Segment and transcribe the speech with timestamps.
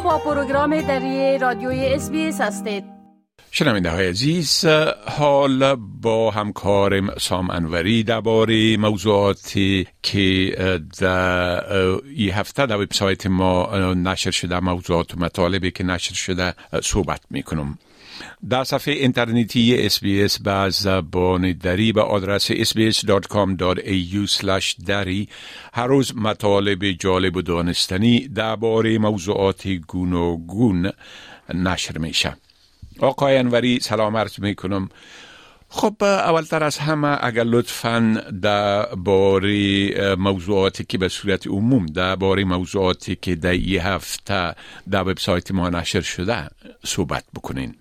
[0.00, 2.84] با پروگرام دری رادیوی SBS هستید.
[3.50, 4.64] شنونده های عزیز
[5.06, 10.56] حال با همکارم سام انوری درباره موضوعاتی که
[10.98, 11.64] در
[12.16, 17.78] این هفته در وبسایت ما نشر شده موضوعات و مطالبی که نشر شده صحبت می‌کنم.
[18.48, 19.98] در صفحه اینترنتی SBS
[20.38, 24.28] به زبان دری به آدرس sbs.com.au
[24.86, 25.28] دری
[25.74, 30.92] هر روز مطالب جالب و دانستنی درباره موضوعات گوناگون
[31.54, 32.36] نشر میشه.
[33.00, 34.88] آقای انوری سلام عرض می‌کنم.
[35.74, 42.44] خب اولتر از همه اگر لطفا در باری موضوعاتی که به صورت عموم در باری
[42.44, 44.54] موضوعاتی که در یه هفته
[44.90, 46.48] در وبسایت ما نشر شده
[46.84, 47.74] صحبت بکنین.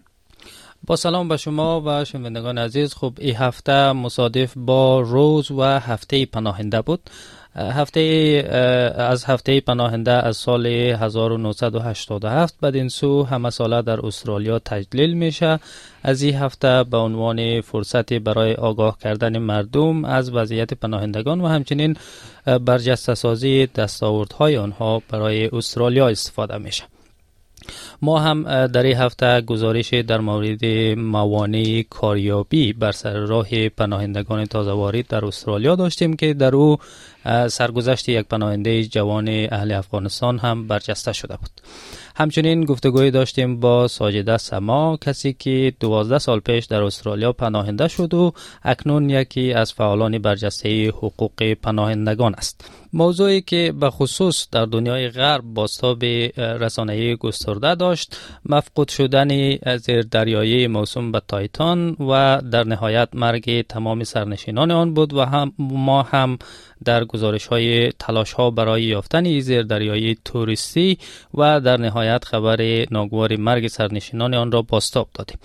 [0.87, 2.93] با سلام به شما و شنوندگان عزیز.
[2.93, 7.09] خب این هفته مصادف با روز و هفته پناهنده بود.
[7.55, 8.01] هفته
[8.97, 15.59] از هفته پناهنده از سال 1987 بدین سو همه ساله در استرالیا تجلیل میشه.
[16.03, 21.97] از این هفته به عنوان فرصتی برای آگاه کردن مردم از وضعیت پناهندگان و همچنین
[22.65, 26.83] برجسته سازی دستاوردهای آنها برای استرالیا استفاده میشه.
[28.01, 30.65] ما هم در این هفته گزارش در مورد
[30.97, 36.77] موانع کاریابی بر سر راه پناهندگان تازه وارد در استرالیا داشتیم که در او
[37.47, 41.51] سرگذشت یک پناهنده جوان اهل افغانستان هم برجسته شده بود.
[42.21, 48.13] همچنین گفتگوی داشتیم با ساجده سما کسی که دوازده سال پیش در استرالیا پناهنده شد
[48.13, 52.65] و اکنون یکی از فعالان برجسته حقوق پناهندگان است.
[52.93, 56.03] موضوعی که به خصوص در دنیای غرب باستاب
[56.37, 59.55] رسانه گسترده داشت مفقود شدن
[60.11, 66.03] دریایی موسوم به تایتان و در نهایت مرگ تمام سرنشینان آن بود و هم ما
[66.03, 66.37] هم
[66.85, 70.97] در گزارش های تلاش ها برای یافتن زیر دریایی توریستی
[71.33, 75.37] و در نهایت خبر ناگوار مرگ سرنشینان آن را باستاب دادیم.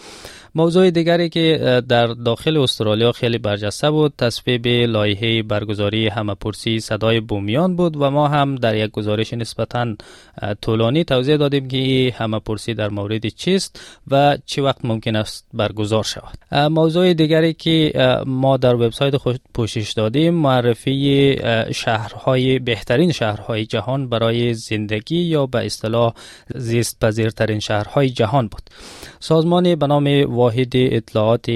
[0.56, 7.76] موضوع دیگری که در داخل استرالیا خیلی برجسته بود تصویب لایحه برگزاری همپرسی صدای بومیان
[7.76, 9.86] بود و ما هم در یک گزارش نسبتا
[10.62, 13.80] طولانی توضیح دادیم که همپرسی در مورد چیست
[14.10, 16.38] و چه وقت ممکن است برگزار شود.
[16.70, 17.92] موضوع دیگری که
[18.26, 21.36] ما در وبسایت خود پوشش دادیم معرفی
[21.74, 26.14] شهرهای بهترین شهرهای جهان برای زندگی یا به اصطلاح
[26.54, 28.62] زیست پذیرترین شهرهای جهان بود.
[29.20, 31.46] سازمان به نام واحد اطلاعات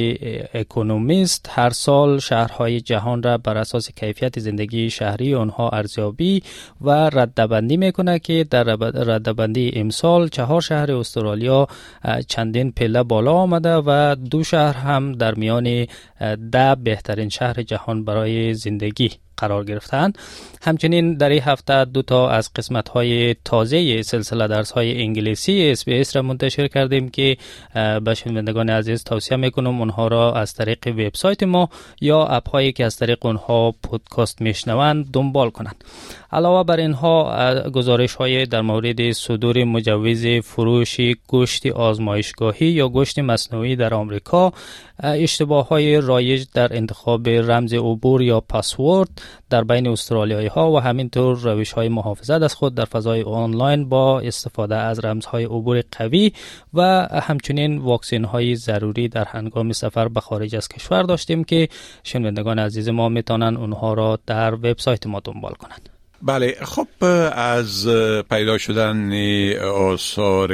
[0.54, 6.42] اکونومیست هر سال شهرهای جهان را بر اساس کیفیت زندگی شهری آنها ارزیابی
[6.80, 8.62] و ردبندی می‌کنه که در
[9.12, 11.66] ردبندی امسال چهار شهر استرالیا
[12.28, 15.86] چندین پله بالا آمده و دو شهر هم در میان
[16.52, 19.10] ده بهترین شهر جهان برای زندگی.
[19.40, 20.18] قرار گرفتند
[20.62, 26.16] همچنین در این هفته دو تا از قسمت های تازه سلسله درس های انگلیسی اس
[26.16, 27.36] را منتشر کردیم که
[28.04, 31.68] به شنوندگان عزیز توصیه می‌کنم اونها را از طریق وبسایت ما
[32.00, 35.84] یا اپ هایی که از طریق اونها پودکاست میشنوند دنبال کنند.
[36.32, 40.96] علاوه بر اینها گزارش های در مورد صدور مجوز فروش
[41.28, 44.52] گوشت آزمایشگاهی یا گوشت مصنوعی در آمریکا
[45.02, 49.08] اشتباه های رایج در انتخاب رمز عبور یا پسورد
[49.50, 54.20] در بین استرالیایی ها و همینطور روش های محافظت از خود در فضای آنلاین با
[54.20, 56.32] استفاده از رمزهای عبور قوی
[56.74, 61.68] و همچنین واکسین های ضروری در هنگام سفر به خارج از کشور داشتیم که
[62.04, 65.89] شنوندگان عزیز ما می‌تونن اونها را در وبسایت ما دنبال کنند.
[66.22, 67.04] بله خب
[67.34, 67.88] از
[68.30, 69.12] پیدا شدن
[69.58, 70.52] آثار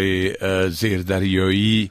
[0.68, 1.90] زیردریایی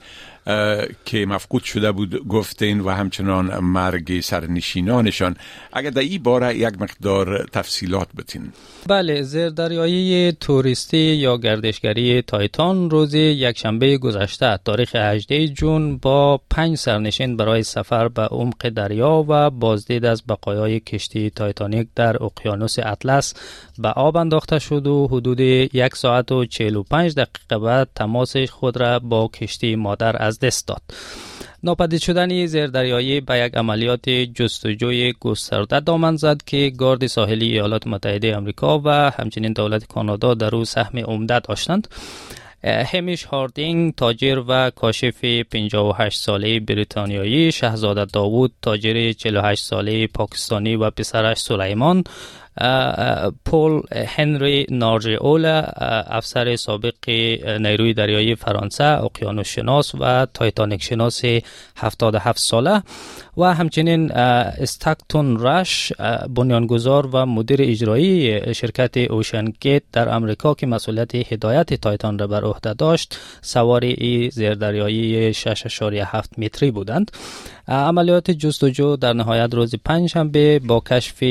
[1.06, 5.35] که مفقود شده بود گفتین و همچنان مرگ سرنشینانشان.
[5.73, 8.51] اگر در این باره یک مقدار تفصیلات بتین.
[8.88, 17.38] بله زیردریایی توریستی یا گردشگری تایتان روز یکشنبه گذشته تاریخ 18 جون با پنج سرنشین
[17.38, 23.33] برای سفر به عمق دریا و بازدید از بقایای کشتی تایتانیک در اقیانوس اطلس
[23.77, 29.00] به آب انداخته شد و حدود یک ساعت و 45 دقیقه بعد تماس خود را
[29.00, 30.81] با کشتی مادر از دست داد.
[31.63, 38.35] ناپدید شدن زیردریایی به یک عملیات جستجوی گسترده دامن زد که گارد ساحلی ایالات متحده
[38.35, 41.87] آمریکا و همچنین دولت کانادا در او سهم عمده داشتند
[42.65, 50.89] همیش هاردینگ تاجر و کاشف 58 ساله بریتانیایی شهزاده داوود تاجر 48 ساله پاکستانی و
[50.89, 52.03] پسرش سلیمان
[53.45, 53.81] پل
[54.18, 54.68] هنری
[55.22, 55.62] اولا
[56.07, 57.10] افسر سابق
[57.60, 61.22] نیروی دریایی فرانسه اقیانوس شناس و تایتانیک شناس
[61.78, 62.84] 77 ساله
[63.38, 65.94] و همچنین استاکتون رش
[66.36, 69.53] بنیانگذار و مدیر اجرایی شرکت Ocean
[69.92, 76.72] در امریکا که مسئولیت هدایت تایتان را بر عهده داشت سوار ای زیردریایی 6.7 متری
[76.72, 77.12] بودند.
[77.68, 81.24] عملیات جستجو در نهایت روز پنجشنبه با کشف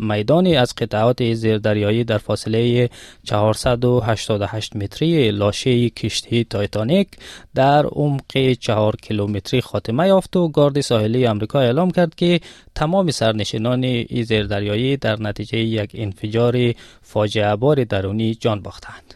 [0.00, 2.90] میدانی از قطعات زیردریایی در فاصله
[3.24, 7.08] 488 متری لاشه کشتی تایتانیک
[7.54, 12.40] در عمق 4 کیلومتری خاتمه یافت و گارد ساحلی آمریکا اعلام کرد که
[12.74, 16.56] تمام سرنشینان زیردریایی در نتیجه یک انفجار
[17.02, 19.14] فاجعه بار درونی جان باختند.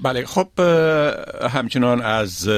[0.00, 0.60] بله خب
[1.50, 2.48] همچنان از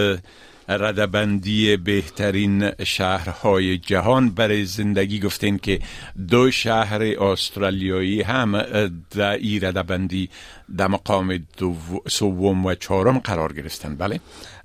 [0.79, 4.31] ردبندی بهترین شهرهای جهان.
[4.31, 5.81] برای زندگی گفتین که
[6.29, 8.63] دو شهر استرالیایی هم
[9.11, 10.31] در این ردبندی
[10.77, 11.47] در مقام
[12.09, 13.97] سوم و چهارم قرار گرفتن.
[13.97, 14.21] بله.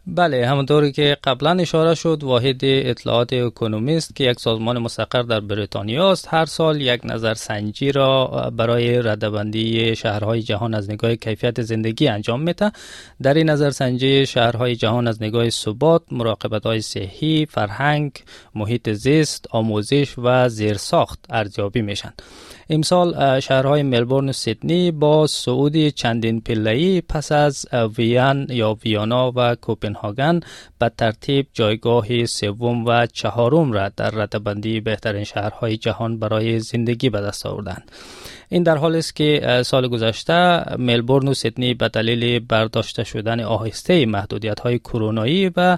[0.09, 6.12] بله همونطوری که قبلا اشاره شد واحد اطلاعات اکونومیست که یک سازمان مستقر در بریتانیا
[6.12, 8.27] است هر سال یک نظرسنجی را
[8.57, 12.71] برای ردبندی شهرهای جهان از نگاه کیفیت زندگی انجام میده.
[13.21, 18.12] در این نظرسنجی شهرهای جهان از نگاه ثبات مراقبت های صحی فرهنگ
[18.56, 22.13] محیط زیست آموزش و زیرساخت ارزیابی میشن
[22.69, 27.65] امسال شهرهای ملبورن و سیدنی با صعود چندین پله‌ای پس از
[27.98, 29.56] ویان یا ویانا و
[29.98, 30.40] کوپنهاگن
[30.80, 37.22] به ترتیب جایگاه سوم و چهارم را در ردبندی بهترین شهرهای جهان برای زندگی به
[37.22, 37.92] دست آوردند.
[38.50, 44.06] این در حال است که سال گذشته ملبورن و سیدنی به دلیل برداشته شدن آهسته
[44.06, 45.78] محدودیت های کرونایی و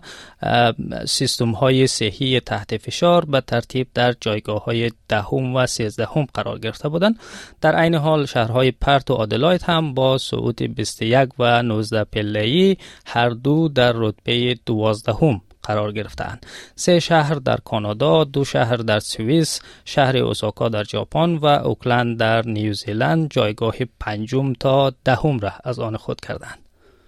[1.05, 6.89] سیستم های صحی تحت فشار به ترتیب در جایگاه های دهم و سیزدهم قرار گرفته
[6.89, 7.19] بودند.
[7.61, 13.29] در عین حال شهرهای پرت و آدلاید هم با صعود 21 و 19 پله‌ای هر
[13.29, 16.45] دو در رتبه دوازدهم قرار گرفتند
[16.75, 22.45] سه شهر در کانادا دو شهر در سوئیس شهر اوساکا در ژاپن و اوکلند در
[22.45, 26.59] نیوزیلند جایگاه پنجم تا دهم را از آن خود کردند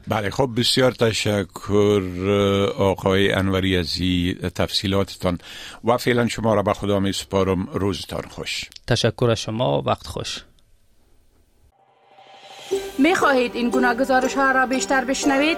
[0.07, 2.03] بله خب بسیار تشکر
[2.77, 3.97] آقای انوری از
[4.55, 5.37] تفصیلاتتان
[5.83, 7.67] و فعلا شما را به خدا می سپارم.
[7.73, 8.69] روزتان خوش.
[8.87, 9.81] تشکر از شما.
[9.81, 10.41] وقت خوش.
[12.99, 15.57] می خواهید این گونه گزارش ها را بیشتر بشنوید؟